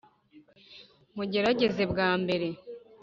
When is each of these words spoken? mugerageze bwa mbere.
mugerageze 1.15 1.83
bwa 1.91 2.09
mbere. 2.21 2.47